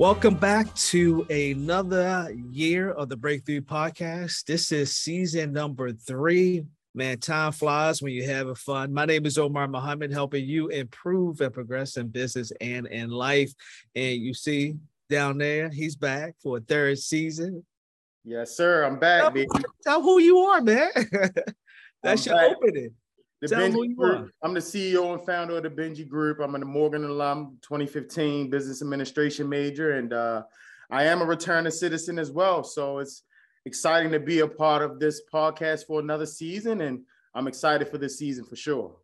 [0.00, 4.46] Welcome back to another year of the Breakthrough Podcast.
[4.46, 6.64] This is season number three.
[6.94, 8.94] Man, time flies when you're having fun.
[8.94, 13.52] My name is Omar Muhammad, helping you improve and progress in business and in life.
[13.94, 14.76] And you see
[15.10, 17.62] down there, he's back for a third season.
[18.24, 18.84] Yes, sir.
[18.84, 19.48] I'm back, tell, baby.
[19.84, 20.88] Tell who you are, man.
[22.02, 22.56] That's I'm your back.
[22.56, 22.94] opening.
[23.40, 24.32] The Tell Benji Group.
[24.42, 26.40] I'm the CEO and founder of the Benji Group.
[26.40, 30.42] I'm a Morgan alum, 2015 business administration major, and uh,
[30.90, 32.62] I am a returning citizen as well.
[32.62, 33.22] So it's
[33.64, 37.00] exciting to be a part of this podcast for another season, and
[37.34, 38.94] I'm excited for this season for sure.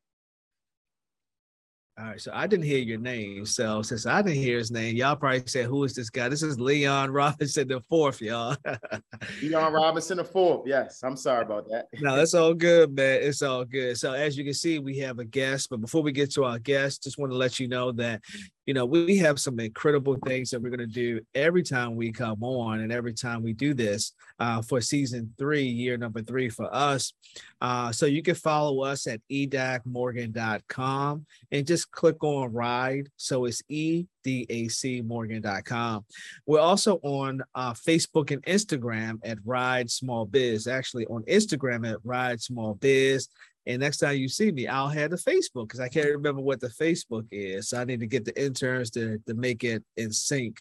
[1.98, 3.46] All right, so I didn't hear your name.
[3.46, 6.42] So since I didn't hear his name, y'all probably said, "Who is this guy?" This
[6.42, 8.54] is Leon Robinson the fourth, y'all.
[9.42, 10.66] Leon Robinson, the fourth.
[10.66, 11.86] Yes, I'm sorry about that.
[11.98, 13.20] no, that's all good, man.
[13.22, 13.96] It's all good.
[13.96, 15.70] So as you can see, we have a guest.
[15.70, 18.20] But before we get to our guest, just want to let you know that
[18.66, 22.12] you know we have some incredible things that we're going to do every time we
[22.12, 26.48] come on, and every time we do this uh, for season three, year number three
[26.48, 27.12] for us.
[27.60, 33.08] Uh, so you can follow us at edacmorgan.com and just click on ride.
[33.16, 36.04] So it's E edacmorgan.com.
[36.46, 40.66] We're also on uh, Facebook and Instagram at Ride Small Biz.
[40.66, 43.28] Actually, on Instagram at Ride Small Biz.
[43.66, 46.60] And next time you see me, I'll have the Facebook because I can't remember what
[46.60, 47.70] the Facebook is.
[47.70, 50.60] So I need to get the interns to, to make it in sync.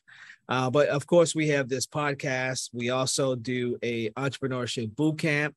[0.49, 2.69] Uh, but of course, we have this podcast.
[2.73, 5.55] We also do a entrepreneurship boot camp.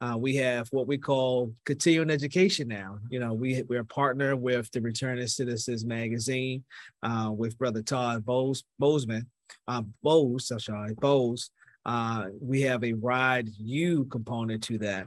[0.00, 2.98] Uh, we have what we call continuing education now.
[3.08, 6.64] You know, we we're a partner with the Returning Citizens magazine,
[7.02, 9.26] uh, with Brother Todd Bose Bozeman,
[9.68, 10.50] um, Bose.
[10.50, 11.50] I'm sorry, Bose.
[11.86, 15.06] Uh, we have a Ride You component to that.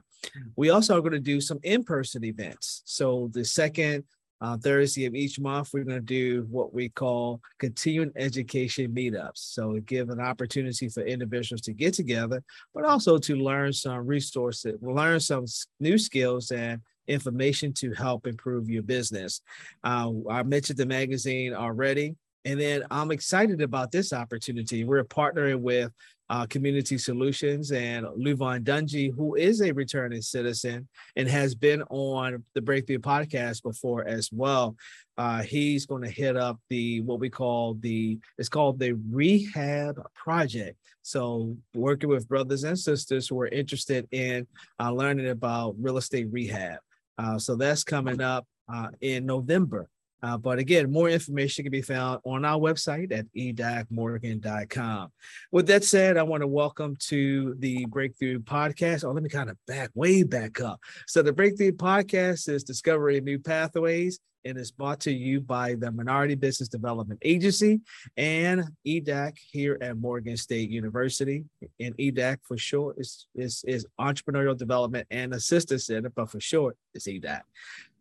[0.56, 2.82] We also are going to do some in-person events.
[2.86, 4.04] So the second
[4.42, 9.32] uh, Thursday of each month, we're going to do what we call continuing education meetups.
[9.36, 12.42] So it give an opportunity for individuals to get together,
[12.74, 15.46] but also to learn some resources, learn some
[15.80, 19.42] new skills and information to help improve your business.
[19.84, 22.16] Uh, I mentioned the magazine already.
[22.46, 24.86] And then I'm excited about this opportunity.
[24.86, 25.92] We're partnering with
[26.30, 32.44] uh, Community Solutions and Luvon Dungy, who is a returning citizen and has been on
[32.54, 34.76] the Breakthrough podcast before as well.
[35.18, 40.02] Uh, he's going to hit up the what we call the it's called the Rehab
[40.14, 40.78] Project.
[41.02, 44.46] So working with brothers and sisters who are interested in
[44.80, 46.80] uh, learning about real estate rehab.
[47.18, 49.90] Uh, so that's coming up uh, in November.
[50.22, 55.12] Uh, but again, more information can be found on our website at edacmorgan.com.
[55.52, 59.04] With that said, I want to welcome to the Breakthrough Podcast.
[59.04, 60.80] Oh, let me kind of back way back up.
[61.08, 65.92] So the Breakthrough Podcast is discovering new pathways and is brought to you by the
[65.92, 67.82] Minority Business Development Agency
[68.18, 71.44] and EDAC here at Morgan State University.
[71.80, 76.78] And EDAC for short is, is, is Entrepreneurial Development and Assistance Center, but for short,
[76.94, 77.42] it's EDAC.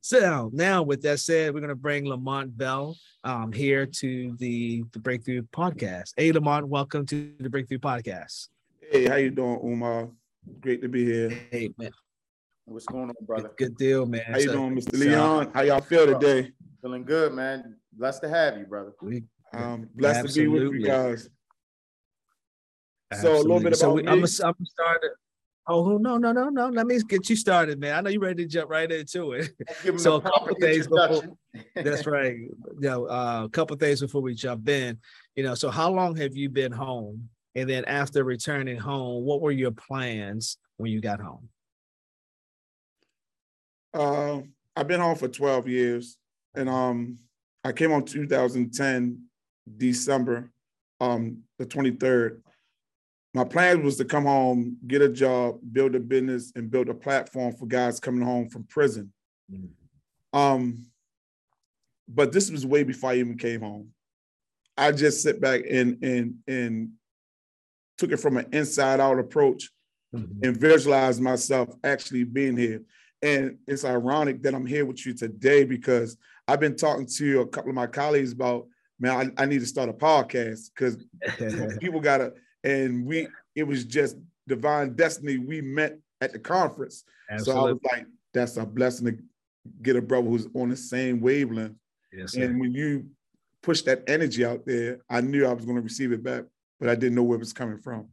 [0.00, 4.84] So now, with that said, we're going to bring Lamont Bell um, here to the,
[4.92, 6.12] the Breakthrough Podcast.
[6.16, 8.48] Hey, Lamont, welcome to the Breakthrough Podcast.
[8.90, 10.08] Hey, how you doing, Umar?
[10.60, 11.30] Great to be here.
[11.50, 11.90] Hey, man,
[12.64, 13.50] What's going on, brother?
[13.56, 14.22] good, good deal, man.
[14.26, 14.92] How you So- doing, Mr.
[14.92, 15.50] so Leon?
[15.52, 16.52] How y'all feel today?
[16.80, 17.76] Feeling good, man.
[17.92, 18.92] Blessed to have you, brother.
[19.02, 21.28] we- Um, blessed to be with you guys.
[23.20, 23.74] So, a little bit Absolutely.
[23.74, 24.08] So about we, me.
[24.08, 24.56] I'm gonna start
[25.02, 25.12] it.
[25.70, 26.68] Oh no no no no!
[26.68, 27.94] Let me get you started, man.
[27.94, 29.50] I know you're ready to jump right into it.
[29.98, 31.22] So a couple things before
[31.74, 32.36] that's right.
[32.36, 34.98] You know, uh, a couple things before we jump in.
[35.36, 37.28] You know, so how long have you been home?
[37.54, 41.48] And then after returning home, what were your plans when you got home?
[43.92, 44.40] Uh,
[44.74, 46.18] I've been home for 12 years,
[46.54, 47.18] and um,
[47.64, 49.22] I came on 2010
[49.76, 50.50] December,
[51.00, 52.40] um, the 23rd.
[53.34, 56.94] My plan was to come home, get a job, build a business, and build a
[56.94, 59.12] platform for guys coming home from prison.
[59.52, 59.68] Mm.
[60.32, 60.86] Um,
[62.08, 63.90] but this was way before I even came home.
[64.76, 66.90] I just sit back and and and
[67.98, 69.70] took it from an inside out approach
[70.14, 70.46] Mhm.
[70.46, 72.82] and visualized myself actually being here.
[73.20, 76.16] And it's ironic that I'm here with you today because
[76.46, 78.68] I've been talking to a couple of my colleagues about,
[78.98, 80.96] man, I, I need to start a podcast because
[81.80, 82.32] people gotta,
[82.68, 84.16] and we, it was just
[84.46, 85.38] divine destiny.
[85.38, 87.04] We met at the conference.
[87.38, 89.18] So I was like, that's a blessing to
[89.82, 91.76] get a brother who's on the same wavelength.
[92.12, 92.42] Yes, sir.
[92.42, 93.06] And when you
[93.62, 96.44] push that energy out there, I knew I was going to receive it back,
[96.80, 98.08] but I didn't know where it was coming from.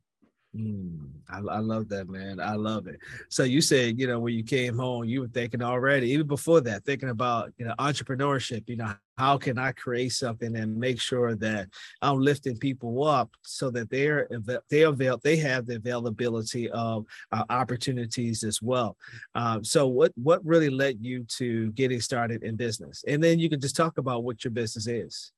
[0.56, 2.40] Mm, I, I, love that, man.
[2.40, 3.00] I love it.
[3.30, 6.62] So you said, you know, when you came home, you were thinking already, even before
[6.62, 11.02] that, thinking about, you know, entrepreneurship, you know, how can I create something and make
[11.02, 11.68] sure that
[12.02, 14.30] I'm lifting people up so that they're
[14.70, 18.96] they avail they have the availability of uh, opportunities as well.
[19.34, 23.04] Um, so what what really led you to getting started in business?
[23.08, 25.32] And then you can just talk about what your business is.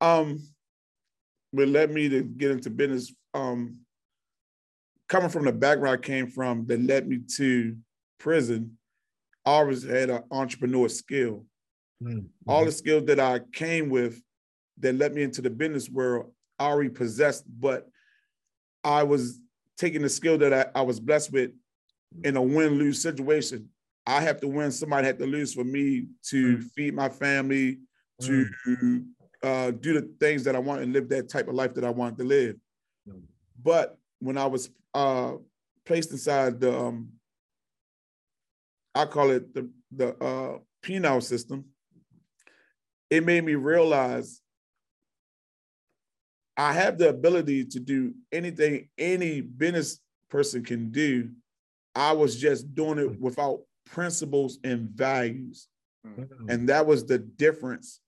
[0.00, 0.42] Um,
[1.52, 3.78] what led me to get into business um
[5.08, 7.76] coming from the background I came from that led me to
[8.18, 8.78] prison,
[9.44, 11.44] I always had an entrepreneur skill.
[12.02, 12.26] Mm-hmm.
[12.46, 14.20] All the skills that I came with
[14.78, 17.88] that led me into the business world, I already possessed, but
[18.84, 19.40] I was
[19.76, 21.50] taking the skill that I, I was blessed with
[22.24, 23.68] in a win-lose situation.
[24.06, 26.66] I have to win, somebody had to lose for me to mm-hmm.
[26.74, 27.78] feed my family,
[28.20, 28.98] to mm-hmm.
[29.42, 31.90] uh, do the things that I want and live that type of life that I
[31.90, 32.56] wanted to live.
[33.08, 33.22] Mm.
[33.62, 35.34] But when I was uh,
[35.84, 37.08] placed inside the, um,
[38.94, 41.66] I call it the the uh, penal system,
[43.10, 44.40] it made me realize
[46.56, 50.00] I have the ability to do anything any business
[50.30, 51.30] person can do.
[51.94, 55.68] I was just doing it without principles and values.
[56.06, 56.48] Mm-hmm.
[56.48, 58.00] And that was the difference.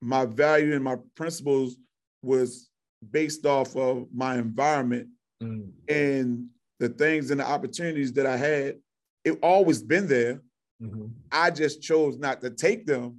[0.00, 1.76] My value and my principles
[2.22, 2.68] was
[3.10, 5.08] based off of my environment
[5.42, 5.70] Mm.
[5.88, 6.46] And
[6.78, 8.76] the things and the opportunities that I had,
[9.24, 10.40] it always been there.
[10.82, 11.06] Mm-hmm.
[11.30, 13.18] I just chose not to take them.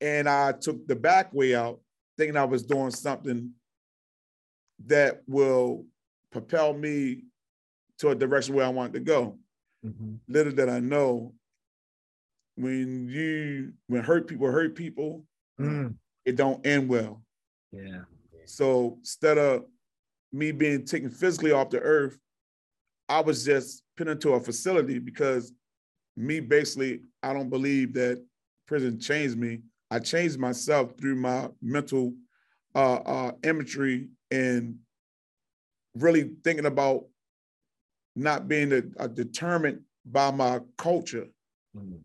[0.00, 1.80] And I took the back way out,
[2.16, 3.50] thinking I was doing something
[4.86, 5.84] that will
[6.32, 7.24] propel me
[7.98, 9.36] to a direction where I want to go.
[9.84, 10.14] Mm-hmm.
[10.28, 11.34] Little did I know
[12.56, 15.24] when you when hurt people hurt people,
[15.58, 15.94] mm.
[16.24, 17.22] it don't end well.
[17.72, 18.02] Yeah.
[18.44, 19.64] So instead of
[20.32, 22.18] me being taken physically off the earth,
[23.08, 25.52] I was just put into a facility because
[26.16, 28.24] me basically, I don't believe that
[28.66, 29.62] prison changed me.
[29.90, 32.14] I changed myself through my mental
[32.74, 34.76] uh, uh, imagery and
[35.96, 37.06] really thinking about
[38.14, 41.26] not being a, a determined by my culture
[41.76, 41.96] mm-hmm.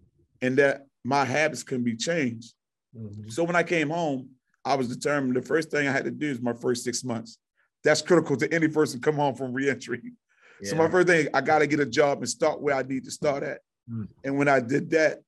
[0.41, 2.53] and that my habits can be changed.
[2.97, 3.29] Mm-hmm.
[3.29, 4.29] So when I came home,
[4.63, 7.37] I was determined the first thing I had to do is my first six months
[7.85, 10.01] that's critical to any person come home from reentry.
[10.03, 10.11] Yeah.
[10.63, 13.03] So my first thing, I got to get a job and start where I need
[13.03, 13.59] to start at.
[13.91, 14.07] Mm.
[14.23, 15.19] And when I did that,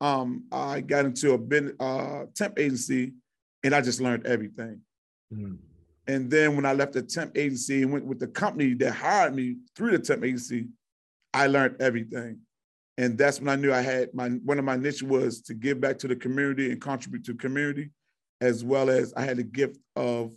[0.00, 3.12] um, I got into a uh, temp agency,
[3.64, 4.80] and I just learned everything.
[5.34, 5.58] Mm.
[6.06, 9.34] And then when I left the temp agency and went with the company that hired
[9.34, 10.68] me through the temp agency,
[11.34, 12.38] I learned everything.
[12.96, 15.80] And that's when I knew I had my one of my niche was to give
[15.80, 17.90] back to the community and contribute to community,
[18.40, 20.32] as well as I had the gift of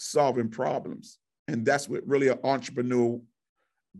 [0.00, 1.18] solving problems.
[1.48, 3.20] And that's what really an entrepreneur,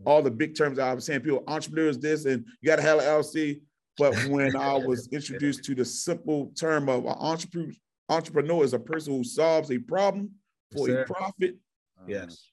[0.05, 2.99] all the big terms I was saying, people, entrepreneurs this, and you got to have
[2.99, 3.61] an LLC.
[3.97, 7.71] But when I was introduced to the simple term of an entrepreneur,
[8.09, 10.31] entrepreneur is a person who solves a problem
[10.75, 11.55] for yes, a profit.
[12.07, 12.51] Yes.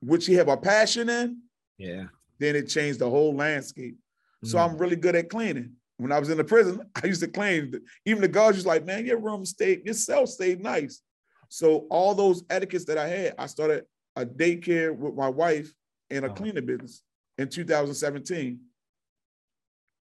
[0.00, 1.42] Which you have a passion in.
[1.78, 2.04] Yeah.
[2.38, 3.96] Then it changed the whole landscape.
[4.44, 4.48] Mm.
[4.48, 5.72] So I'm really good at cleaning.
[5.98, 7.80] When I was in the prison, I used to clean.
[8.04, 11.00] Even the guards was like, man, your room stayed, your cell stayed nice.
[11.48, 13.84] So all those etiquettes that I had, I started
[14.16, 15.72] a daycare with my wife
[16.10, 16.34] and a oh.
[16.34, 17.02] cleaning business
[17.38, 18.60] in 2017.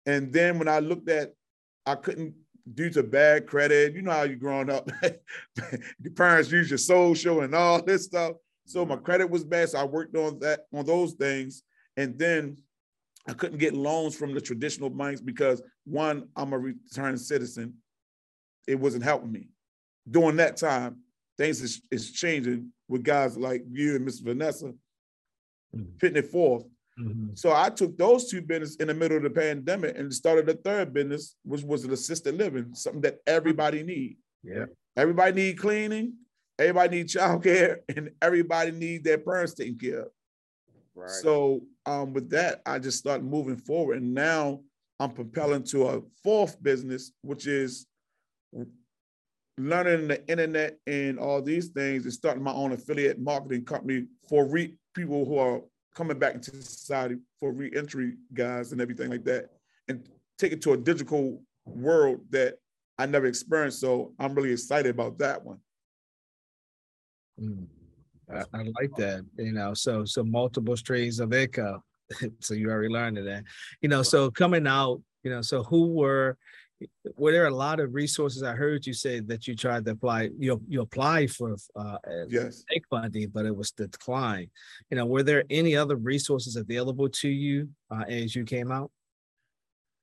[0.06, 1.34] And then when I looked at,
[1.86, 2.34] I couldn't
[2.72, 3.94] due to bad credit.
[3.94, 8.36] You know how you growing up, your parents use your social and all this stuff.
[8.66, 9.04] So my mm-hmm.
[9.04, 9.70] credit was bad.
[9.70, 11.64] So I worked on that on those things,
[11.98, 12.58] and then
[13.28, 17.76] I couldn't get loans from the traditional banks because one, I'm a returning citizen.
[18.68, 19.50] It wasn't helping me
[20.10, 20.98] during that time
[21.38, 24.74] things is, is changing with guys like you and Miss Vanessa
[25.76, 25.84] mm-hmm.
[26.00, 26.66] putting it forth.
[27.00, 27.30] Mm-hmm.
[27.34, 30.54] So I took those two business in the middle of the pandemic and started a
[30.54, 34.18] third business, which was an assisted living, something that everybody need.
[34.44, 34.66] Yeah.
[34.96, 36.14] Everybody need cleaning,
[36.60, 40.08] everybody need childcare, and everybody need their parents taken care of.
[40.96, 41.10] Right.
[41.10, 44.02] So um, with that, I just started moving forward.
[44.02, 44.60] And now
[45.00, 47.88] I'm propelling to a fourth business, which is
[49.58, 54.46] learning the internet and all these things and starting my own affiliate marketing company for
[54.46, 55.62] re- people who are
[55.96, 59.50] coming back into society for reentry guys and everything like that
[59.88, 60.08] and
[60.38, 62.56] take it to a digital world that
[62.98, 63.80] I never experienced.
[63.80, 65.60] So I'm really excited about that one.
[67.40, 67.68] Mm,
[68.32, 69.26] I, I, like that.
[69.38, 71.82] You know, so so multiple streams of income.
[72.40, 73.44] so you already learned that.
[73.82, 76.38] You know, so coming out, you know, so who were
[77.16, 78.44] were there a lot of resources?
[78.44, 81.98] I heard you say that you tried to apply, you you applied for uh,
[82.28, 84.50] yes funding, but it was declined.
[84.90, 88.92] You know, were there any other resources available to you uh, as you came out?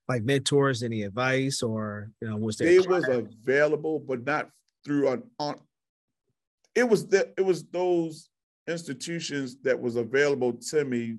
[0.09, 2.69] Like mentors, any advice, or you know, was there?
[2.69, 4.51] It was available, but not
[4.85, 5.61] through an on.
[6.75, 8.29] It was that it was those
[8.67, 11.19] institutions that was available to me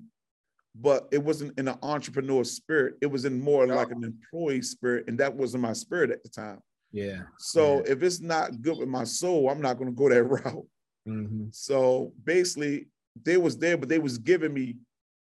[0.74, 2.94] but it wasn't in an entrepreneur spirit.
[3.02, 6.28] It was in more like an employee spirit, and that wasn't my spirit at the
[6.28, 6.60] time.
[6.92, 7.22] Yeah.
[7.38, 7.92] So yeah.
[7.92, 10.66] if it's not good with my soul, I'm not going to go that route.
[11.06, 11.46] Mm-hmm.
[11.50, 12.88] So basically,
[13.22, 14.76] they was there, but they was giving me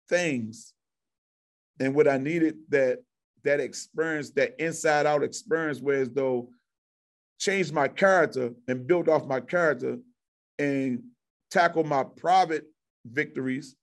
[0.07, 0.73] things,
[1.79, 2.99] and what I needed that
[3.43, 6.49] that experience, that inside out experience, whereas though
[7.39, 9.97] changed my character and built off my character
[10.59, 11.01] and
[11.49, 12.65] tackle my private
[13.05, 13.75] victories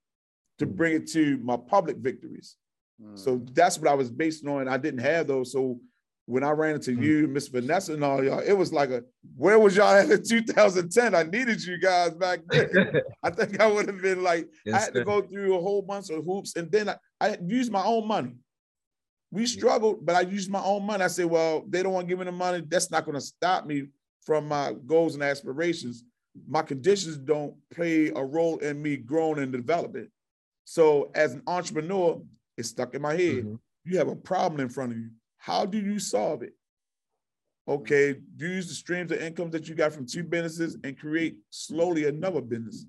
[0.58, 2.56] to bring it to my public victories.
[3.02, 3.18] Mm.
[3.18, 4.68] So that's what I was based on.
[4.68, 5.52] I didn't have those.
[5.52, 5.78] So
[6.26, 7.02] when I ran into mm.
[7.02, 9.02] you, Miss Vanessa, and all y'all, it was like a
[9.36, 11.14] where was y'all at in 2010?
[11.14, 13.00] I needed you guys back then.
[13.22, 15.82] I think I would have been like, yes, I had to go through a whole
[15.82, 18.34] bunch of hoops, and then I, I used my own money.
[19.30, 21.02] We struggled, but I used my own money.
[21.02, 22.64] I said, well, they don't want to give me the money.
[22.66, 23.88] That's not going to stop me
[24.24, 26.04] from my goals and aspirations.
[26.48, 30.08] My conditions don't play a role in me growing and developing.
[30.66, 32.20] So as an entrepreneur,
[32.58, 33.44] it's stuck in my head.
[33.44, 33.54] Mm-hmm.
[33.84, 35.10] You have a problem in front of you.
[35.38, 36.54] How do you solve it?
[37.68, 42.06] Okay, use the streams of income that you got from two businesses and create slowly
[42.06, 42.84] another business.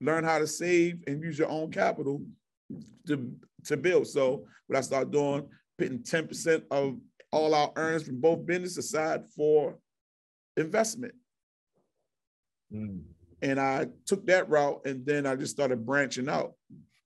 [0.00, 2.22] Learn how to save and use your own capital
[3.06, 3.30] to,
[3.64, 4.06] to build.
[4.06, 5.46] So what I start doing,
[5.76, 6.96] putting 10% of
[7.30, 9.76] all our earnings from both businesses aside for
[10.56, 11.14] investment.
[12.72, 13.02] Mm.
[13.42, 16.54] And I took that route and then I just started branching out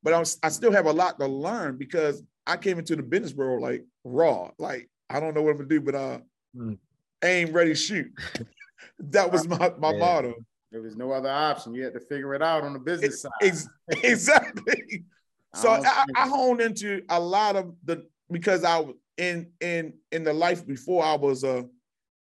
[0.02, 3.02] but I, was, I still have a lot to learn because I came into the
[3.02, 4.50] business world like raw.
[4.58, 6.18] Like I don't know what I'm gonna do, but uh,
[6.56, 6.78] mm.
[7.22, 8.10] aim, ready, shoot.
[8.98, 9.98] that was my my yeah.
[9.98, 10.34] motto.
[10.70, 11.74] There was no other option.
[11.74, 13.30] You had to figure it out on the business side.
[13.42, 15.04] Ex- exactly.
[15.54, 20.24] so I, I honed into a lot of the because I was in in in
[20.24, 21.66] the life before I was a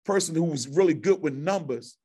[0.05, 1.97] person who was really good with numbers.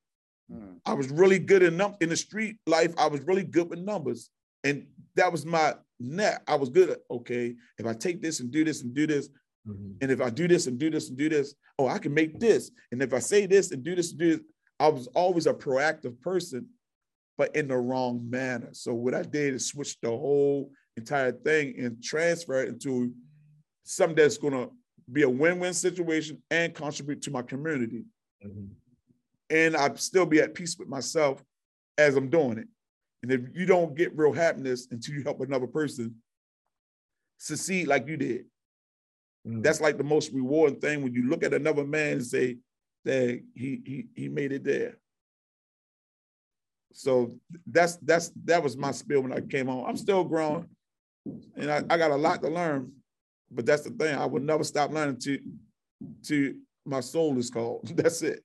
[0.50, 0.76] Hmm.
[0.84, 2.94] I was really good in num- in the street life.
[2.98, 4.30] I was really good with numbers,
[4.62, 6.42] and that was my net.
[6.46, 9.28] I was good at, okay, if I take this and do this and do this,
[9.66, 9.92] mm-hmm.
[10.00, 12.38] and if I do this and do this and do this, oh, I can make
[12.38, 12.70] this.
[12.92, 14.40] And if I say this and do this and do this,
[14.78, 16.68] I was always a proactive person,
[17.38, 18.68] but in the wrong manner.
[18.72, 23.12] So what I did is switch the whole entire thing and transfer it into
[23.84, 24.68] something that's gonna
[25.10, 28.04] be a win-win situation and contribute to my community.
[28.44, 28.66] Mm-hmm.
[29.48, 31.42] And I'd still be at peace with myself
[31.96, 32.68] as I'm doing it.
[33.28, 36.14] And if you don't get real happiness until you help another person
[37.38, 38.44] succeed like you did,
[39.46, 39.64] mm.
[39.64, 42.58] that's like the most rewarding thing when you look at another man and say
[43.04, 44.96] that he he he made it there.
[46.92, 47.34] So
[47.66, 49.88] that's that's that was my spiel when I came on.
[49.88, 50.68] I'm still growing,
[51.56, 52.92] and I, I got a lot to learn.
[53.50, 54.14] But that's the thing.
[54.14, 55.40] I will never stop learning to
[56.26, 57.88] to my soul is called.
[57.96, 58.44] That's it.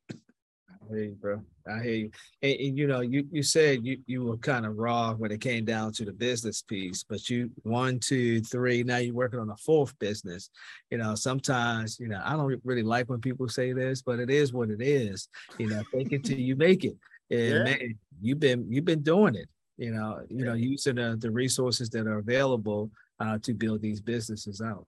[0.89, 1.43] Hey, bro.
[1.68, 2.12] I hear you.
[2.41, 5.41] And, and, you know, you you said you you were kind of raw when it
[5.41, 8.84] came down to the business piece, but you one, two, three.
[8.84, 10.50] Now you're working on a fourth business.
[10.89, 14.30] You know, sometimes you know I don't really like when people say this, but it
[14.30, 15.27] is what it is.
[15.58, 16.98] You know, take it till you make it.
[17.30, 17.63] And yeah.
[17.63, 19.50] man, you've been you've been doing it.
[19.77, 24.01] You know, you know, using the, the resources that are available uh, to build these
[24.01, 24.86] businesses out.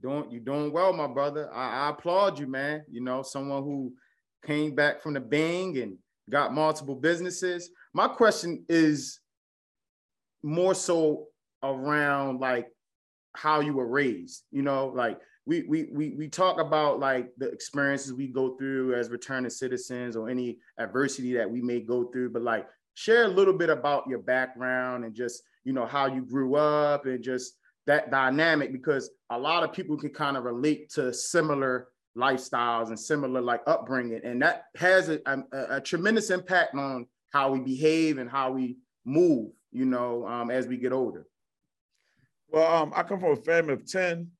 [0.00, 1.52] Doing you doing well, my brother.
[1.52, 2.84] I, I applaud you, man.
[2.90, 3.92] You know, someone who
[4.44, 5.96] came back from the bang and
[6.30, 7.70] got multiple businesses.
[7.92, 9.20] My question is
[10.42, 11.26] more so
[11.62, 12.68] around like
[13.34, 17.48] how you were raised, you know, like we we we we talk about like the
[17.48, 22.30] experiences we go through as returning citizens or any adversity that we may go through,
[22.30, 26.24] but like share a little bit about your background and just you know how you
[26.24, 30.88] grew up and just that dynamic because a lot of people can kind of relate
[30.90, 34.20] to similar lifestyles and similar like upbringing.
[34.24, 38.76] And that has a, a, a, tremendous impact on how we behave and how we
[39.04, 41.26] move you know um, as we get older.
[42.48, 44.30] Well um, i come from a family of 10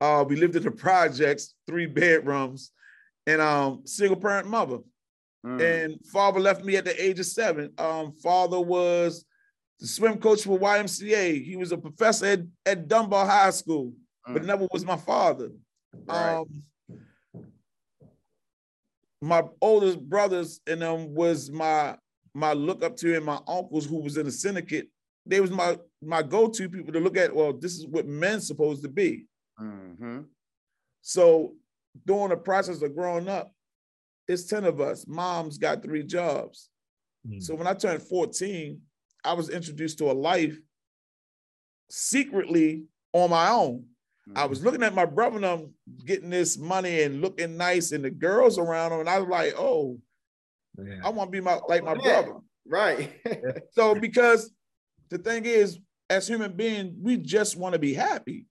[0.00, 2.70] uh, we lived in the projects three bedrooms
[3.26, 4.78] and um, single parent mother.
[5.44, 5.84] Mm.
[5.84, 7.72] and father left me at the age of seven.
[7.76, 9.24] Um, father was
[9.80, 13.92] the swim coach for ymca he was a professor at, at dunbar high school
[14.28, 14.34] mm.
[14.34, 15.50] but never was my father.
[16.06, 16.44] Right.
[19.22, 21.96] Um, my oldest brothers and them was my
[22.34, 24.88] my look up to and my uncles who was in the syndicate.
[25.26, 27.34] They was my my go-to people to look at.
[27.34, 29.26] Well, this is what men's supposed to be.
[29.60, 30.20] Mm-hmm.
[31.02, 31.54] So
[32.06, 33.52] during the process of growing up,
[34.28, 35.06] it's 10 of us.
[35.06, 36.70] Mom's got three jobs.
[37.28, 37.42] Mm.
[37.42, 38.80] So when I turned 14,
[39.24, 40.56] I was introduced to a life
[41.90, 43.84] secretly on my own.
[44.36, 45.74] I was looking at my brother and them
[46.04, 49.54] getting this money and looking nice, and the girls around them, and I was like,
[49.56, 49.98] oh,
[50.78, 51.00] yeah.
[51.04, 52.22] I want to be my like my yeah.
[52.22, 52.40] brother.
[52.66, 53.12] Right.
[53.72, 54.50] so because
[55.10, 58.46] the thing is, as human beings, we just want to be happy.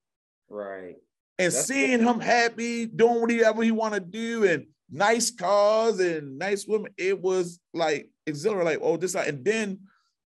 [0.49, 0.95] Right.
[1.39, 6.37] And That's seeing him happy, doing whatever he want to do, and nice cars and
[6.37, 8.65] nice women, it was like exhilarating.
[8.65, 9.79] Like, oh, this, and then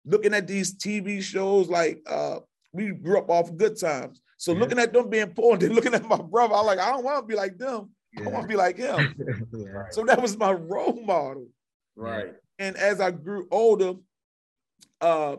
[0.05, 2.39] looking at these TV shows, like uh,
[2.73, 4.21] we grew up off good times.
[4.37, 4.59] So yeah.
[4.59, 7.03] looking at them being poor, and then looking at my brother, I'm like, I don't
[7.03, 7.89] want to be like them.
[8.13, 8.25] Yeah.
[8.25, 9.15] I want to be like him.
[9.53, 9.83] yeah.
[9.91, 11.47] So that was my role model.
[11.95, 12.33] Right.
[12.59, 13.93] And as I grew older,
[15.01, 15.37] uh,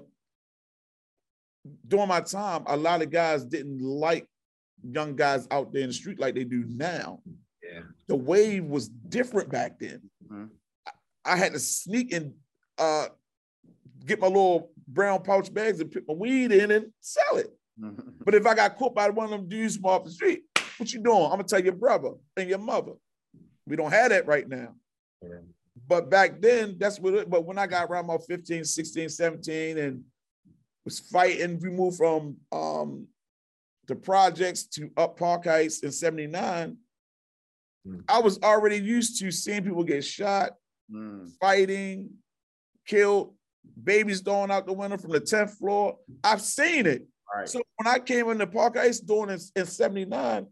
[1.87, 4.27] during my time, a lot of guys didn't like
[4.83, 7.21] young guys out there in the street like they do now.
[7.63, 7.81] Yeah.
[8.07, 10.03] The wave was different back then.
[10.25, 10.47] Mm-hmm.
[10.87, 12.35] I, I, had to sneak and
[12.79, 13.07] uh,
[14.05, 17.53] get my little brown pouch bags and put my weed in and sell it.
[18.25, 20.43] But if I got caught by one of them dudes from off the street,
[20.79, 21.25] what you doing?
[21.25, 22.93] I'm gonna tell your brother and your mother.
[23.67, 24.75] We don't have that right now.
[25.23, 25.41] Yeah.
[25.87, 29.79] But back then, that's what it, but when I got around my 15, 16, 17
[29.79, 30.05] and
[30.85, 33.07] was fighting, we moved from um
[33.87, 36.77] the projects to up Park Heights in 79.
[37.87, 38.03] Mm.
[38.09, 40.53] I was already used to seeing people get shot,
[40.93, 41.31] mm.
[41.41, 42.11] fighting,
[42.87, 43.35] killed,
[43.83, 45.99] babies thrown out the window from the 10th floor.
[46.25, 47.07] I've seen it.
[47.35, 47.49] Right.
[47.49, 50.47] So when I came in the Park Heights doing in, in 79,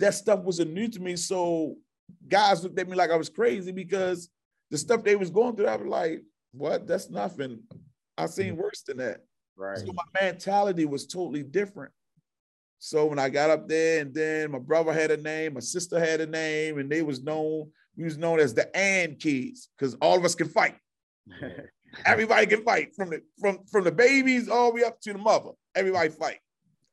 [0.00, 1.16] that stuff wasn't new to me.
[1.16, 1.76] So
[2.28, 4.28] guys looked at me like I was crazy because
[4.70, 6.86] the stuff they was going through, I was like, what?
[6.86, 7.60] That's nothing.
[8.18, 8.58] I seen mm.
[8.58, 9.24] worse than that.
[9.56, 9.78] Right.
[9.78, 11.92] So my mentality was totally different.
[12.78, 15.98] So when I got up there, and then my brother had a name, my sister
[15.98, 19.94] had a name, and they was known, we was known as the and kids, because
[20.00, 20.76] all of us can fight.
[22.04, 25.18] Everybody can fight from the from from the babies all the way up to the
[25.18, 25.50] mother.
[25.74, 26.40] Everybody fight.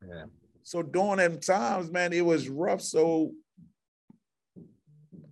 [0.08, 0.26] Yeah.
[0.64, 2.82] So during them times, man, it was rough.
[2.82, 3.32] So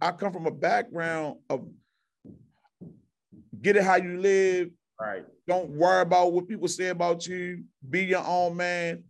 [0.02, 1.68] I come from a background of
[3.62, 4.70] get it how you live.
[5.00, 5.26] Right.
[5.48, 7.64] Don't worry about what people say about you.
[7.90, 9.04] Be your own man.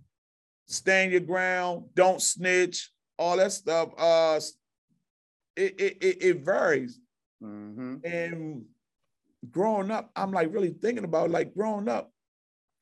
[0.68, 1.86] Stand your ground.
[1.96, 2.92] Don't snitch.
[3.18, 3.90] All that stuff.
[3.98, 4.40] Uh,
[5.56, 7.00] it it it, it varies.
[7.44, 7.96] Mm-hmm.
[8.06, 8.66] And
[9.50, 12.12] growing up, I'm like really thinking about like growing up,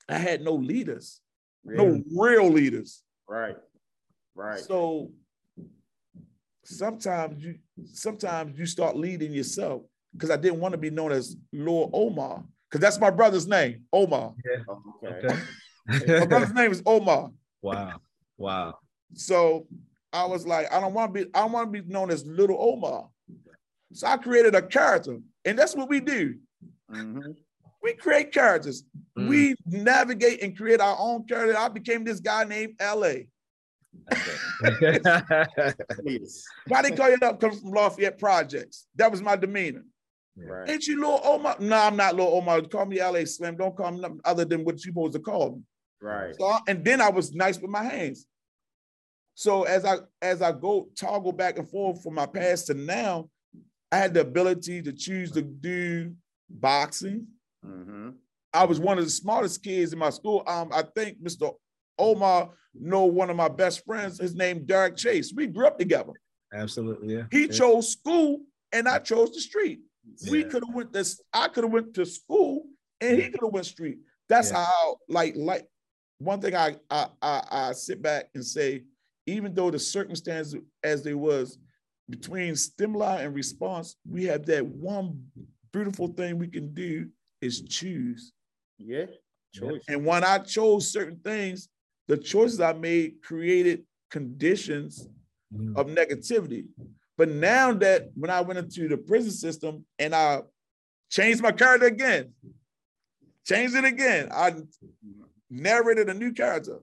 [0.08, 1.22] I had no leaders,
[1.64, 3.04] no real leaders.
[3.28, 3.56] Right.
[4.36, 4.60] Right.
[4.60, 5.12] So
[6.64, 7.56] sometimes you
[7.94, 12.44] sometimes you start leading yourself because I didn't want to be known as Lord Omar
[12.70, 14.34] because that's my brother's name, Omar.
[14.46, 15.10] Yeah.
[15.10, 15.40] Okay.
[16.20, 17.32] my brother's name is Omar.
[17.62, 18.02] Wow.
[18.38, 18.80] Wow.
[19.14, 19.68] So
[20.14, 22.58] I was like, I don't want to be, I want to be known as Little
[22.60, 23.10] Omar.
[23.94, 26.36] So I created a character, and that's what we do.
[26.92, 27.32] Mm-hmm.
[27.82, 28.84] We create characters.
[29.18, 29.30] Mm.
[29.30, 31.58] We navigate and create our own character.
[31.58, 33.26] I became this guy named LA.
[36.68, 37.40] Why they call you up?
[37.40, 38.88] Come from Lafayette Projects.
[38.96, 39.86] That was my demeanor.
[40.38, 40.70] Right.
[40.70, 41.58] Ain't you little Omar?
[41.60, 42.62] No, I'm not little Omar.
[42.62, 43.58] Call me LA Slim.
[43.58, 45.62] Don't call me nothing other than what you supposed to call me.
[46.02, 46.36] Right.
[46.38, 48.26] So, and then I was nice with my hands.
[49.36, 53.30] So as I as I go toggle back and forth from my past to now,
[53.92, 56.14] I had the ability to choose to do
[56.50, 57.28] boxing.
[57.66, 58.10] Mm-hmm.
[58.54, 60.44] I was one of the smartest kids in my school.
[60.48, 61.54] Um, I think Mr.
[61.98, 64.20] Omar know one of my best friends.
[64.20, 65.34] His name Derek Chase.
[65.36, 66.14] We grew up together.
[66.54, 67.24] Absolutely, yeah.
[67.32, 67.52] He yeah.
[67.52, 68.40] chose school,
[68.72, 69.80] and I chose the street.
[70.22, 70.32] Yeah.
[70.32, 71.22] We could have went this.
[71.32, 72.64] I could have went to school,
[73.02, 74.00] and he could have went street.
[74.30, 74.66] That's yeah.
[74.66, 75.68] how like like
[76.20, 78.84] one thing I, I I I sit back and say,
[79.28, 81.60] even though the circumstances as they was
[82.10, 85.24] between stimuli and response, we have that one
[85.72, 87.10] beautiful thing we can do
[87.42, 88.34] is choose.
[88.78, 89.06] Yeah,
[89.54, 89.82] choice.
[89.88, 91.70] And when I chose certain things,
[92.08, 95.08] the choices I made created conditions
[95.54, 95.78] mm.
[95.78, 96.66] of negativity.
[97.18, 100.42] But now that when I went into the prison system and I
[101.10, 102.32] changed my character again,
[103.46, 104.56] changed it again, I
[105.50, 106.80] narrated a new character.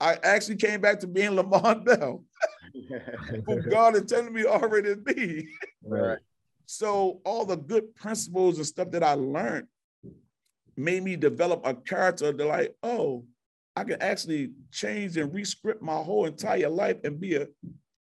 [0.00, 2.24] I actually came back to being Lamont Bell,
[3.46, 5.48] who God intended me already to be.
[5.84, 6.18] Right.
[6.70, 9.68] So all the good principles and stuff that I learned
[10.76, 13.24] made me develop a character that like, oh,
[13.74, 17.46] I can actually change and rescript my whole entire life and be a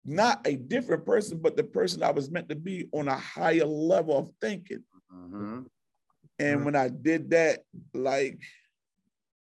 [0.04, 3.64] not a different person, but the person I was meant to be on a higher
[3.64, 4.82] level of thinking.
[5.14, 5.60] Mm-hmm.
[6.40, 6.64] And mm-hmm.
[6.64, 7.60] when I did that,
[7.94, 8.40] like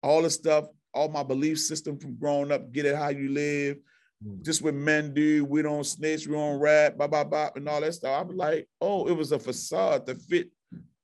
[0.01, 0.65] all the stuff,
[0.95, 3.77] all my belief system from growing up, get it how you live.
[4.25, 4.43] Mm.
[4.43, 5.45] just what men do.
[5.45, 8.21] We don't snitch, we don't rap, blah, blah, blah, and all that stuff.
[8.21, 10.49] I'm like, oh, it was a facade to fit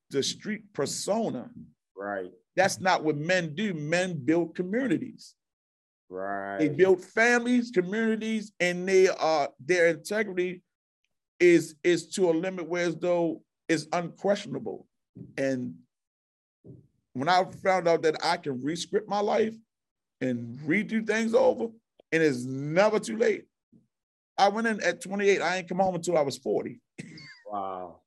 [0.10, 1.50] the street persona.
[1.96, 2.32] Right.
[2.56, 3.74] That's not what men do.
[3.74, 5.36] Men build communities.
[6.10, 6.58] Right.
[6.58, 10.62] They build families, communities, and they are their integrity
[11.40, 14.88] is is to a limit where as though it's unquestionable.
[15.38, 15.76] And
[17.14, 19.56] when I found out that I can rescript my life
[20.20, 21.68] and redo things over,
[22.12, 23.46] and it's never too late.
[24.38, 25.42] I went in at 28.
[25.42, 26.80] I ain't come home until I was 40.
[27.52, 28.00] Wow.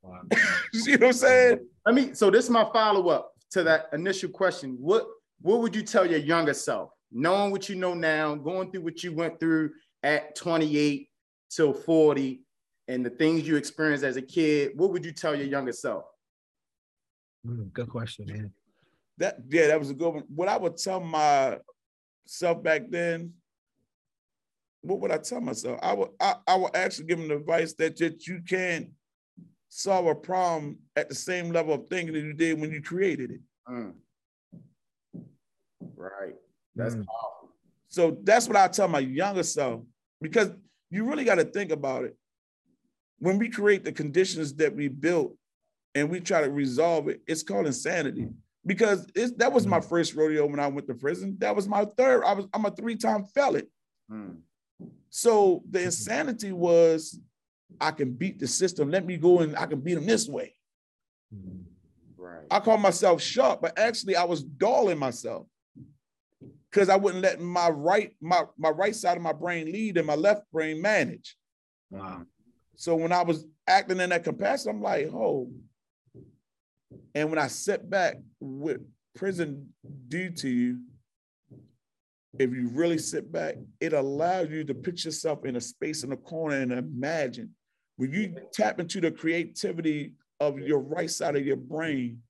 [0.00, 0.22] wow.
[0.72, 1.66] See what I'm saying?
[1.84, 2.14] Let me.
[2.14, 4.78] so this is my follow-up to that initial question.
[4.80, 5.06] What
[5.42, 9.04] what would you tell your younger self, knowing what you know now, going through what
[9.04, 11.10] you went through at 28
[11.50, 12.40] till 40,
[12.88, 14.72] and the things you experienced as a kid?
[14.76, 16.04] What would you tell your younger self?
[17.46, 18.50] Mm, good question, man.
[19.18, 20.24] That yeah, that was a good one.
[20.34, 21.00] What I would tell
[22.24, 23.32] myself back then,
[24.82, 25.78] what would I tell myself?
[25.82, 28.90] I would I, I would actually give them the advice that, that you can't
[29.68, 33.30] solve a problem at the same level of thinking that you did when you created
[33.30, 33.40] it.
[33.68, 33.92] Mm.
[35.96, 36.34] Right.
[36.74, 37.06] That's mm.
[37.06, 37.50] powerful.
[37.88, 39.82] So that's what I tell my younger self
[40.20, 40.50] because
[40.90, 42.16] you really got to think about it.
[43.18, 45.36] When we create the conditions that we built
[45.94, 48.28] and we try to resolve it, it's called insanity.
[48.64, 49.88] Because that was my mm.
[49.88, 51.36] first rodeo when I went to prison.
[51.40, 52.24] That was my third.
[52.24, 53.66] I was I'm a three-time felon.
[54.10, 54.38] Mm.
[55.10, 57.18] So the insanity was
[57.80, 58.90] I can beat the system.
[58.90, 60.54] Let me go and I can beat them this way.
[62.16, 62.46] Right.
[62.50, 65.46] I call myself sharp, but actually I was dulling myself
[66.70, 70.06] because I wouldn't let my right my my right side of my brain lead and
[70.06, 71.36] my left brain manage.
[71.90, 72.26] Wow.
[72.76, 75.50] So when I was acting in that capacity, I'm like, oh.
[77.14, 78.80] And when I sit back with
[79.14, 79.68] prison
[80.08, 80.78] due to you,
[82.38, 86.12] if you really sit back, it allows you to put yourself in a space in
[86.12, 87.50] a corner and imagine.
[87.96, 92.22] When you tap into the creativity of your right side of your brain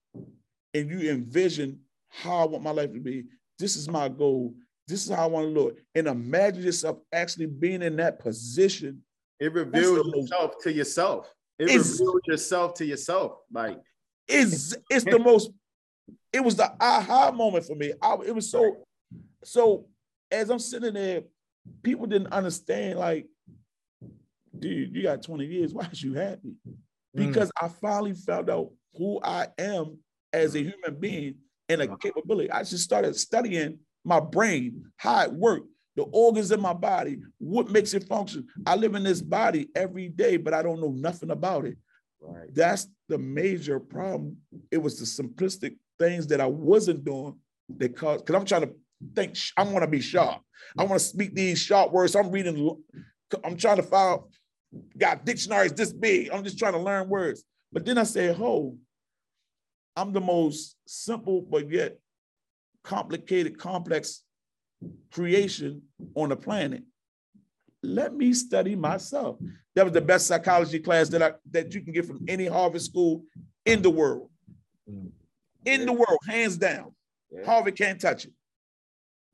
[0.74, 3.24] and you envision how I want my life to be,
[3.58, 4.54] this is my goal.
[4.88, 5.78] This is how I want to look.
[5.94, 9.02] And imagine yourself actually being in that position.
[9.38, 11.32] It reveals yourself to yourself.
[11.58, 13.38] It reveals yourself to yourself.
[13.52, 13.78] Like
[14.28, 15.50] it's it's the most.
[16.32, 17.92] It was the aha moment for me.
[18.00, 18.84] I, it was so
[19.44, 19.86] so.
[20.30, 21.24] As I'm sitting there,
[21.82, 22.98] people didn't understand.
[22.98, 23.26] Like,
[24.58, 25.74] dude, you got 20 years.
[25.74, 26.54] Why is you happy?
[26.66, 26.76] Mm.
[27.14, 27.66] Because mm.
[27.66, 29.98] I finally found out who I am
[30.32, 31.34] as a human being
[31.68, 32.50] and a capability.
[32.50, 37.70] I just started studying my brain, how it worked, the organs in my body, what
[37.70, 38.46] makes it function.
[38.66, 41.76] I live in this body every day, but I don't know nothing about it.
[42.24, 42.54] Right.
[42.54, 44.36] That's the major problem.
[44.70, 47.36] It was the simplistic things that I wasn't doing
[47.78, 48.74] that caused, because I'm trying to
[49.14, 50.40] think, I want to be sharp.
[50.78, 52.14] I want to speak these sharp words.
[52.14, 52.76] I'm reading,
[53.44, 54.20] I'm trying to find,
[54.96, 56.30] got dictionaries this big.
[56.30, 57.42] I'm just trying to learn words.
[57.72, 58.76] But then I said, oh,
[59.96, 61.98] I'm the most simple but yet
[62.84, 64.22] complicated, complex
[65.12, 65.82] creation
[66.14, 66.82] on the planet.
[67.82, 69.38] Let me study myself.
[69.74, 72.82] That was the best psychology class that I that you can get from any Harvard
[72.82, 73.24] school
[73.64, 74.28] in the world.
[75.64, 76.94] In the world, hands down.
[77.30, 77.44] Yeah.
[77.46, 78.32] Harvard can't touch it.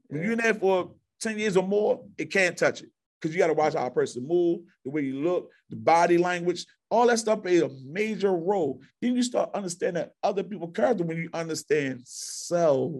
[0.09, 2.91] When you're in there for 10 years or more, it can't touch it.
[3.21, 6.19] Because you got to watch how a person move, the way you look, the body
[6.19, 8.81] language, all that stuff plays a major role.
[9.03, 12.93] Then you start understanding other people's character when you understand self.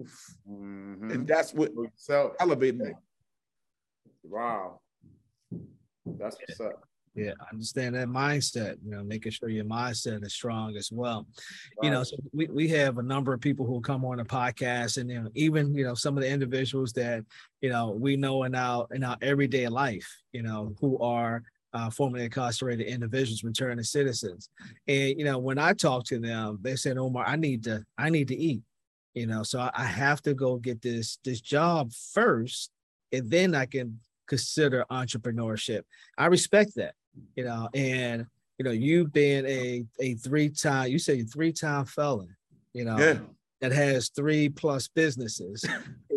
[0.49, 1.11] Mm-hmm.
[1.11, 2.95] And that's what self elevating it.
[4.23, 4.81] Wow.
[6.05, 6.88] That's what's up.
[7.19, 11.27] Yeah, understand that mindset, you know, making sure your mindset is strong as well.
[11.81, 11.87] Right.
[11.87, 14.97] You know, so we, we have a number of people who come on the podcast
[14.97, 17.23] and you know, even, you know, some of the individuals that,
[17.61, 21.89] you know, we know in our in our everyday life, you know, who are uh,
[21.89, 24.49] formerly incarcerated individuals returning citizens.
[24.87, 28.09] And you know, when I talk to them, they said, "Omar, I need to, I
[28.09, 28.61] need to eat."
[29.13, 32.71] You know, so I, I have to go get this this job first,
[33.11, 35.81] and then I can consider entrepreneurship.
[36.17, 36.93] I respect that.
[37.35, 38.25] You know, and
[38.57, 42.35] you know, you've been a a three time, you say three time felon.
[42.73, 43.19] You know, yeah.
[43.61, 45.65] that has three plus businesses.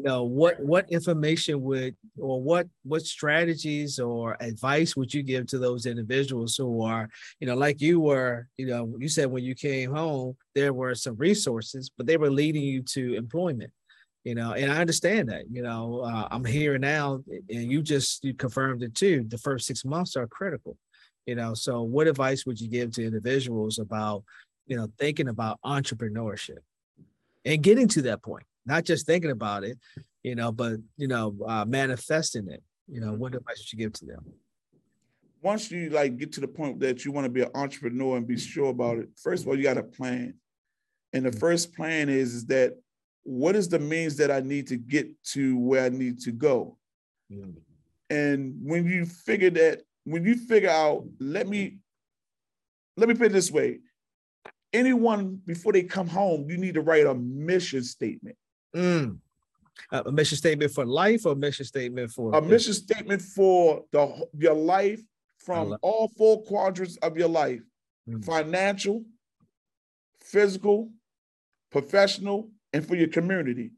[0.02, 5.46] you know what what information would or what what strategies or advice would you give
[5.46, 9.44] to those individuals who are you know like you were you know you said when
[9.44, 13.70] you came home there were some resources but they were leading you to employment
[14.24, 18.24] you know and i understand that you know uh, i'm here now and you just
[18.24, 20.76] you confirmed it too the first six months are critical
[21.26, 24.22] you know so what advice would you give to individuals about
[24.66, 26.58] you know thinking about entrepreneurship
[27.44, 29.78] and getting to that point not just thinking about it,
[30.22, 32.62] you know, but you know, uh, manifesting it.
[32.88, 34.24] You know, what advice would you give to them?
[35.40, 38.26] Once you like get to the point that you want to be an entrepreneur and
[38.26, 40.34] be sure about it, first of all, you got a plan.
[41.12, 41.40] And the mm.
[41.40, 42.74] first plan is, is that
[43.24, 46.76] what is the means that I need to get to where I need to go?
[47.32, 47.56] Mm.
[48.10, 51.78] And when you figure that, when you figure out, let me
[52.96, 53.80] let me put it this way.
[54.72, 58.36] Anyone before they come home, you need to write a mission statement.
[58.74, 59.18] Mm.
[59.90, 63.82] Uh, a mission statement for life or a mission statement for a mission statement for
[63.90, 65.00] the your life
[65.38, 67.62] from all four quadrants of your life
[68.08, 68.22] mm.
[68.24, 69.02] financial
[70.20, 70.90] physical
[71.70, 73.70] professional and for your community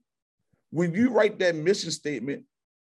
[0.70, 2.42] when you write that mission statement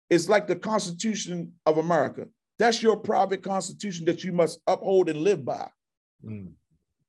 [0.09, 2.27] it's like the constitution of america
[2.57, 5.67] that's your private constitution that you must uphold and live by
[6.25, 6.49] mm.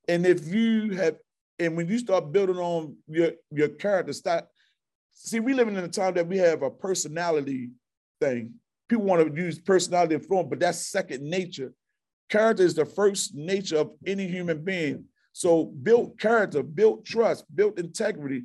[0.07, 1.15] and if you have
[1.59, 4.45] and when you start building on your your character start
[5.17, 7.71] see, we living in a time that we have a personality
[8.21, 8.53] thing.
[8.87, 11.73] People want to use personality and form, but that's second nature.
[12.29, 15.05] Character is the first nature of any human being.
[15.33, 18.43] So build character, build trust, build integrity.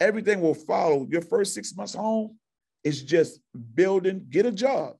[0.00, 1.06] Everything will follow.
[1.08, 2.38] Your first six months home
[2.82, 3.40] is just
[3.74, 4.96] building, get a job.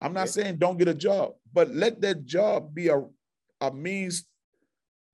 [0.00, 3.04] I'm not saying don't get a job, but let that job be a,
[3.60, 4.24] a means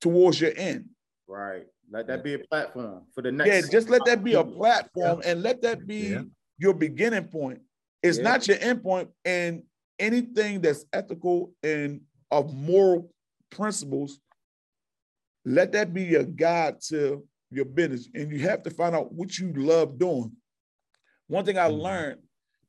[0.00, 0.90] towards your end.
[1.26, 1.64] Right.
[1.90, 3.48] Let that be a platform for the next.
[3.48, 5.30] Yeah, just let that be a platform yeah.
[5.30, 6.22] and let that be yeah.
[6.58, 7.60] your beginning point.
[8.02, 8.24] It's yeah.
[8.24, 9.62] not your end point, and
[9.98, 13.10] anything that's ethical and of moral
[13.50, 14.18] principles,
[15.44, 18.08] let that be your guide to your business.
[18.14, 20.32] And you have to find out what you love doing.
[21.26, 21.80] One thing I mm-hmm.
[21.80, 22.20] learned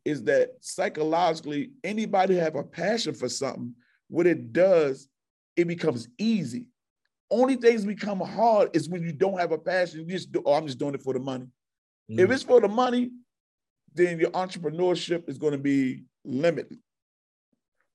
[0.04, 3.74] is that psychologically, anybody have a passion for something,
[4.08, 5.08] what it does,
[5.56, 6.68] it becomes easy.
[7.32, 10.02] Only things become hard is when you don't have a passion.
[10.02, 11.48] You just do, oh, I'm just doing it for the money.
[12.12, 12.20] Mm.
[12.20, 13.12] If it's for the money,
[13.96, 16.78] then your entrepreneurship is going to be limited.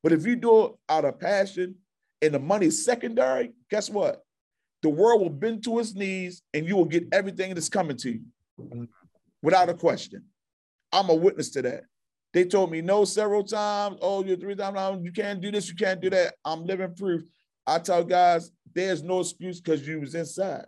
[0.03, 1.77] But if you do it out of passion
[2.23, 4.25] and the money is secondary, guess what?
[4.83, 8.13] The world will bend to its knees and you will get everything that's coming to
[8.13, 8.89] you
[9.43, 10.25] without a question.
[10.93, 11.85] I'm a witness to that.
[12.33, 13.99] They told me no several times.
[14.01, 15.05] Oh, you're three times.
[15.05, 15.69] You can't do this.
[15.69, 16.35] You can't do that.
[16.45, 17.23] I'm living proof.
[17.67, 20.67] I tell guys, there's no excuse because you was inside.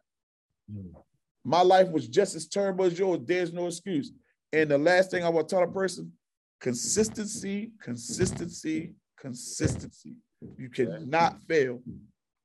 [1.45, 3.21] My life was just as terrible as yours.
[3.25, 4.13] There's no excuse.
[4.53, 6.13] And the last thing I will tell a person,
[6.61, 10.15] consistency, consistency, consistency.
[10.59, 11.81] You cannot fail.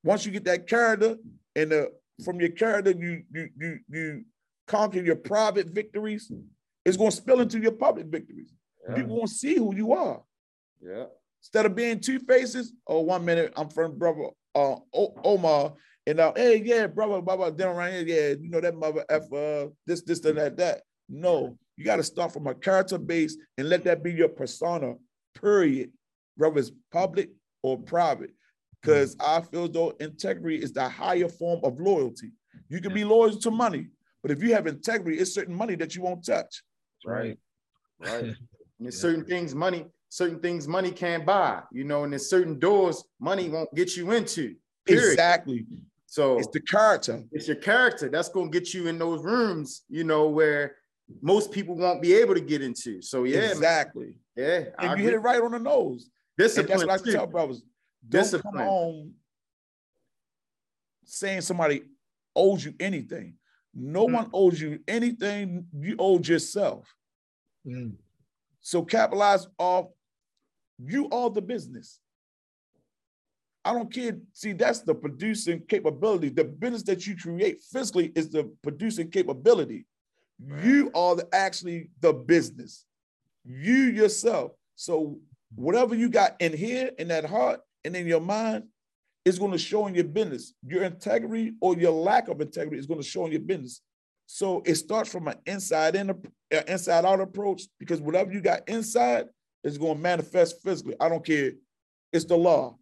[0.04, 1.16] Once you get that character,
[1.58, 1.92] and the,
[2.24, 4.24] from your character, you you you you
[4.66, 6.30] conquer your private victories,
[6.84, 8.52] it's going to spill into your public victories.
[8.88, 8.96] Yeah.
[8.96, 10.22] People won't see who you are.
[10.80, 11.06] Yeah.
[11.42, 15.74] Instead of being two faces, oh, one minute I'm from brother uh, Omar,
[16.06, 19.32] and now, hey, yeah, brother, brother, them right here, yeah, you know that mother f
[19.32, 20.82] uh, this, this, and that, that.
[21.08, 24.94] No, you got to start from a character base and let that be your persona.
[25.40, 25.92] Period,
[26.36, 27.30] whether it's public
[27.62, 28.30] or private,
[28.80, 29.44] because mm-hmm.
[29.44, 32.32] I feel though integrity is the higher form of loyalty.
[32.68, 33.88] You can be loyal to money,
[34.22, 36.62] but if you have integrity, it's certain money that you won't touch.
[37.04, 37.38] Right,
[37.98, 38.34] right.
[38.80, 43.04] There's certain things money certain things money can't buy, you know, and there's certain doors
[43.20, 44.54] money won't get you into.
[44.86, 45.12] Period.
[45.12, 45.66] Exactly.
[46.06, 47.22] So it's the character.
[47.32, 50.76] It's your character that's gonna get you in those rooms, you know, where
[51.20, 53.02] most people won't be able to get into.
[53.02, 54.14] So yeah, exactly.
[54.36, 56.08] Yeah, and you hit it right on the nose.
[56.38, 56.80] Discipline.
[56.80, 57.62] And that's what I tell brothers.
[58.06, 59.14] Don't come home
[61.04, 61.82] saying somebody
[62.36, 63.34] owes you anything.
[63.74, 64.12] No mm.
[64.12, 65.66] one owes you anything.
[65.72, 66.94] You owe yourself.
[67.66, 67.94] Mm.
[68.60, 69.86] So capitalize off
[70.78, 71.98] you are the business.
[73.64, 74.16] I don't care.
[74.32, 76.28] See, that's the producing capability.
[76.28, 79.86] The business that you create physically is the producing capability.
[80.62, 82.86] You are the, actually the business.
[83.44, 84.52] You yourself.
[84.76, 85.18] So
[85.54, 88.64] whatever you got in here, in that heart, and in your mind,
[89.24, 90.54] is going to show in your business.
[90.66, 93.82] Your integrity or your lack of integrity is going to show in your business.
[94.26, 98.68] So it starts from an inside in, uh, inside out approach because whatever you got
[98.68, 99.26] inside
[99.64, 100.94] is going to manifest physically.
[101.00, 101.52] I don't care.
[102.12, 102.76] It's the law.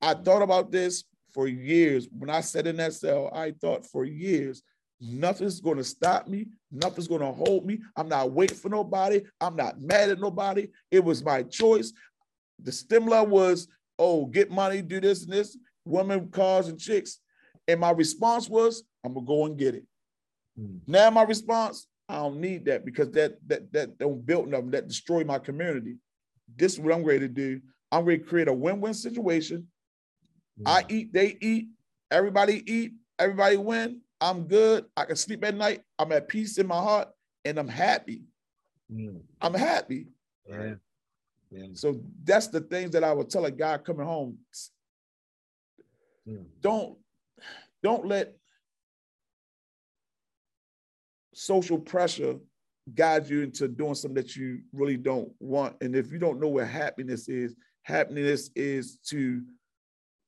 [0.00, 2.08] I thought about this for years.
[2.10, 4.62] When I sat in that cell, I thought for years,
[5.00, 6.46] nothing's going to stop me.
[6.70, 7.80] Nothing's going to hold me.
[7.96, 9.22] I'm not waiting for nobody.
[9.40, 10.68] I'm not mad at nobody.
[10.90, 11.92] It was my choice.
[12.62, 17.18] The stimuli was, oh, get money, do this and this, women, cars, and chicks.
[17.68, 19.84] And my response was, I'm going to go and get it.
[20.58, 20.80] Mm.
[20.86, 24.88] Now my response, I don't need that because that that that don't build nothing that
[24.88, 25.96] destroy my community.
[26.54, 27.60] This is what I'm ready to do.
[27.90, 29.68] I'm ready to create a win-win situation.
[30.58, 30.70] Yeah.
[30.70, 31.68] I eat, they eat,
[32.10, 34.00] everybody eat, everybody win.
[34.20, 34.84] I'm good.
[34.96, 35.80] I can sleep at night.
[35.98, 37.08] I'm at peace in my heart,
[37.44, 38.22] and I'm happy.
[38.92, 39.22] Mm.
[39.40, 40.08] I'm happy.
[40.46, 40.74] Yeah.
[41.52, 41.66] Yeah.
[41.74, 44.38] So that's the things that I would tell a guy coming home.
[46.26, 46.46] Mm.
[46.60, 46.96] Don't
[47.82, 48.34] don't let
[51.34, 52.36] social pressure
[52.94, 55.76] guide you into doing something that you really don't want.
[55.80, 59.42] And if you don't know what happiness is, happiness is to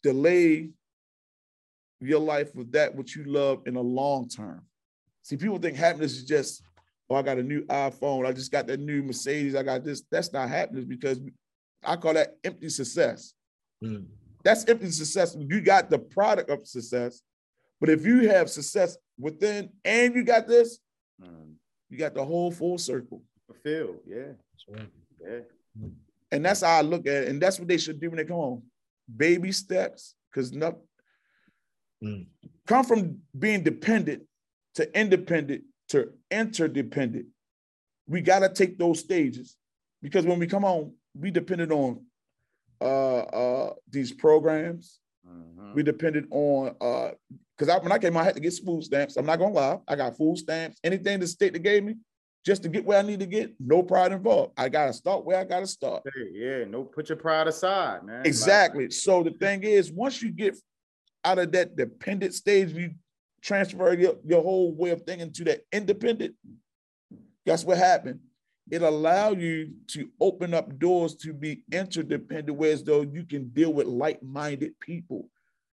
[0.02, 0.70] delay
[2.00, 4.62] your life with that which you love in a long term.
[5.22, 6.62] See, people think happiness is just,
[7.10, 10.02] oh, I got a new iPhone, I just got that new Mercedes, I got this.
[10.10, 11.20] That's not happiness because
[11.84, 13.34] I call that empty success.
[13.82, 14.06] Mm.
[14.42, 15.36] That's empty success.
[15.38, 17.22] You got the product of success,
[17.80, 20.78] but if you have success within and you got this,
[21.22, 21.52] mm.
[21.88, 23.22] you got the whole full circle.
[23.46, 24.32] Fulfilled, yeah.
[25.20, 25.38] Yeah.
[26.30, 27.28] And that's how I look at it.
[27.28, 28.62] And that's what they should do when they come home.
[29.14, 30.80] Baby steps, because nothing
[32.02, 32.26] mm.
[32.66, 34.22] come from being dependent
[34.74, 35.64] to independent
[35.94, 37.26] to interdependent.
[38.06, 39.56] We got to take those stages
[40.02, 42.04] because when we come home, we depended on
[42.80, 44.98] uh, uh, these programs.
[45.26, 45.74] Mm-hmm.
[45.74, 46.74] We depended on
[47.56, 49.16] because uh, when I came, I had to get food stamps.
[49.16, 50.78] I'm not gonna lie, I got food stamps.
[50.82, 51.94] Anything the state that gave me,
[52.44, 54.52] just to get where I need to get, no pride involved.
[54.56, 56.02] I gotta start where I gotta start.
[56.04, 58.26] Hey, yeah, no, put your pride aside, man.
[58.26, 58.84] Exactly.
[58.84, 60.56] Like, so the thing is, once you get
[61.24, 62.90] out of that dependent stage, you
[63.44, 66.34] transfer your, your whole way of thinking to that independent.
[67.46, 68.20] Guess what happened?
[68.70, 73.74] It allowed you to open up doors to be interdependent, whereas though you can deal
[73.74, 75.28] with like-minded people.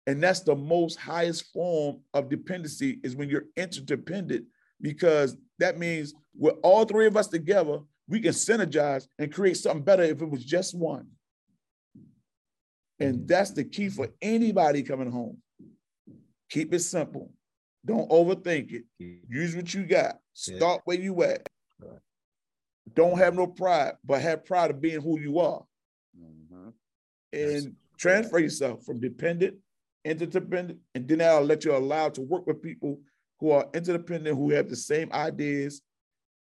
[0.07, 4.47] And that's the most highest form of dependency is when you're interdependent,
[4.81, 9.85] because that means with all three of us together, we can synergize and create something
[9.85, 11.09] better if it was just one.
[12.99, 15.43] And that's the key for anybody coming home.
[16.49, 17.31] Keep it simple.
[17.85, 18.85] Don't overthink it.
[19.29, 20.19] Use what you got.
[20.35, 21.49] Start where you at.
[22.95, 25.63] Don't have no pride, but have pride of being who you are.
[26.19, 26.69] Mm-hmm.
[27.33, 29.57] And transfer yourself from dependent
[30.09, 33.01] interdependent, and then that'll let you allow to work with people
[33.41, 35.83] who are interdependent, who have the same ideas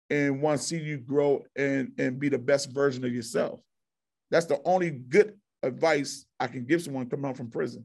[0.08, 3.60] and want to see you grow and, and be the best version of yourself.
[4.30, 7.84] That's the only good advice I can give someone coming out from prison.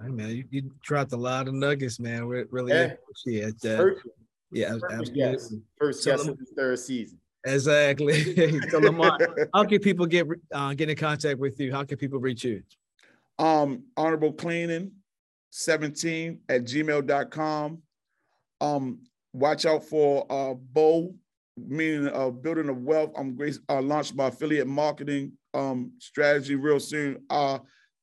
[0.00, 2.26] Hey man, you, you dropped a lot of nuggets, man.
[2.26, 2.94] We really yeah.
[2.94, 3.76] appreciate that.
[3.76, 4.00] First,
[4.50, 5.14] yeah, first absolutely.
[5.14, 5.54] Guess.
[5.78, 7.18] First guest of the third season.
[7.44, 8.60] Exactly.
[8.70, 9.22] so Lamont,
[9.54, 11.72] how can people get uh, get in contact with you?
[11.72, 12.62] How can people reach you?
[13.38, 14.92] Um, honorable cleaning
[15.50, 17.82] 17 at gmail.com.
[18.60, 18.98] Um,
[19.32, 21.14] watch out for uh Bow,
[21.56, 23.12] meaning uh building of wealth.
[23.16, 27.22] I'm great uh launched my affiliate marketing um strategy real soon.
[27.28, 27.58] Uh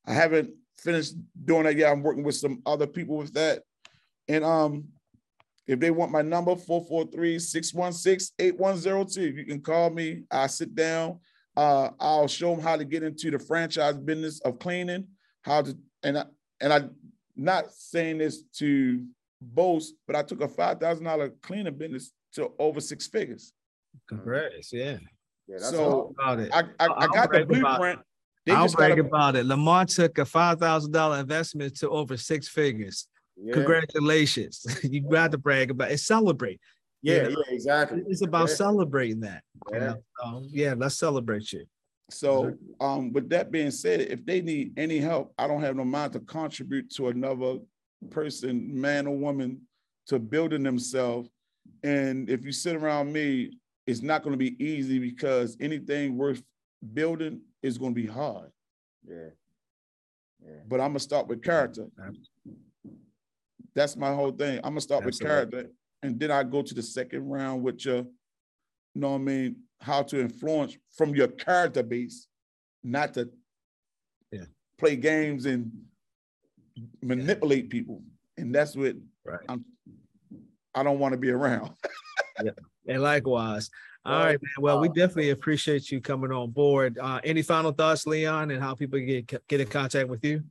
[0.06, 1.14] I haven't finished
[1.46, 3.62] doing that Yeah, I'm working with some other people with that.
[4.28, 4.90] And um
[5.70, 9.38] if they want my number, 443-616-8102.
[9.38, 10.24] You can call me.
[10.32, 11.20] I sit down.
[11.56, 15.06] Uh, I'll show them how to get into the franchise business of cleaning,
[15.44, 16.26] how to and I
[16.60, 16.86] and I
[17.36, 19.06] not saying this to
[19.42, 23.54] boast, but I took a five thousand dollar cleaning business to over six figures.
[24.08, 24.98] Congrats, yeah.
[25.48, 26.50] yeah so about it.
[26.52, 28.00] I, I, I got the blueprint.
[28.50, 29.08] They I'll brag gotta...
[29.08, 29.46] about it.
[29.46, 33.08] Lamar took a five thousand dollar investment to over six figures.
[33.38, 33.54] Yeah.
[33.54, 34.66] Congratulations.
[34.84, 36.00] you got to brag about it.
[36.00, 36.60] Celebrate.
[37.04, 37.44] Yeah, you know?
[37.48, 38.04] yeah, exactly.
[38.08, 38.56] It's about yeah.
[38.56, 39.44] celebrating that.
[39.72, 39.78] Yeah.
[39.78, 40.04] You know?
[40.20, 41.66] so, yeah, let's celebrate you.
[42.10, 45.86] So, um, with that being said, if they need any help, I don't have no
[45.86, 47.60] mind to contribute to another
[48.10, 49.62] person, man or woman,
[50.08, 51.30] to building themselves.
[51.84, 53.52] And if you sit around me,
[53.86, 56.42] it's not going to be easy because anything worth
[56.94, 58.52] building is going to be hard.
[59.08, 59.30] Yeah.
[60.44, 60.62] yeah.
[60.68, 61.88] But I'm gonna start with character.
[63.76, 64.58] That's my whole thing.
[64.58, 65.26] I'm gonna start Absolutely.
[65.26, 65.72] with character,
[66.04, 68.06] and then I go to the second round with your, you
[68.96, 72.28] know what I mean, how to influence from your character base,
[72.84, 73.30] not to
[74.32, 74.46] yeah.
[74.78, 75.72] play games and
[77.02, 77.72] manipulate yeah.
[77.72, 78.02] people.
[78.38, 78.96] And that's what
[79.26, 79.40] right.
[79.48, 79.66] I'm
[80.74, 81.72] I don't want to be around.
[82.44, 82.52] yeah.
[82.88, 83.70] And likewise.
[84.10, 84.52] All right, man.
[84.60, 86.98] Well, we definitely appreciate you coming on board.
[86.98, 90.44] Uh, any final thoughts, Leon, and how people get get in contact with you?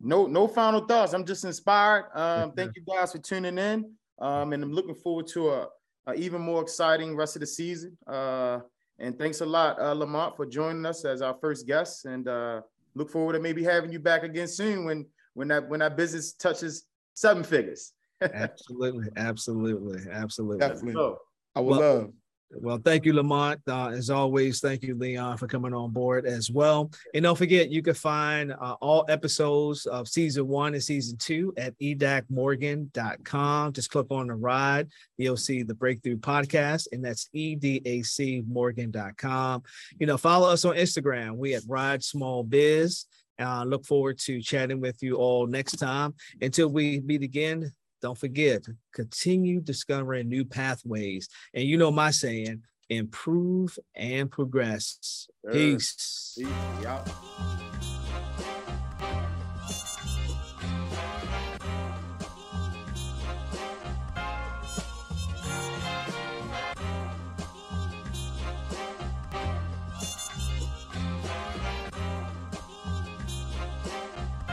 [0.00, 1.14] No, no final thoughts.
[1.14, 2.06] I'm just inspired.
[2.14, 3.90] Um, thank you guys for tuning in.
[4.18, 5.68] Um, and I'm looking forward to a,
[6.06, 7.96] a, even more exciting rest of the season.
[8.06, 8.60] Uh,
[8.98, 12.04] and thanks a lot, uh, Lamont, for joining us as our first guest.
[12.04, 12.60] And uh,
[12.94, 16.32] look forward to maybe having you back again soon when when that when that business
[16.32, 17.92] touches seven figures.
[18.20, 20.58] absolutely, absolutely, absolutely.
[20.58, 21.14] Definitely.
[21.56, 22.12] I would well, love.
[22.50, 23.60] Well, thank you, Lamont.
[23.66, 26.90] Uh, as always, thank you, Leon, for coming on board as well.
[27.14, 31.52] And don't forget, you can find uh, all episodes of season one and season two
[31.56, 33.72] at edacmorgan.com.
[33.72, 34.88] Just click on the ride.
[35.18, 39.62] You'll see the Breakthrough Podcast, and that's edacmorgan.com.
[39.98, 41.36] You know, follow us on Instagram.
[41.36, 43.06] We at Ride Small Biz.
[43.38, 46.14] Uh, look forward to chatting with you all next time.
[46.40, 47.70] Until we meet again,
[48.04, 51.26] don't forget, continue discovering new pathways.
[51.54, 55.26] And you know my saying, improve and progress.
[55.50, 56.34] Peace.
[56.36, 56.46] Peace.
[56.82, 57.08] Yep.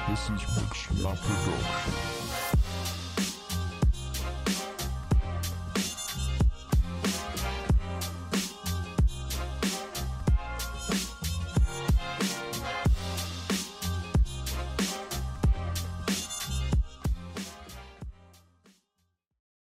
[0.07, 2.10] This is Rich La Production.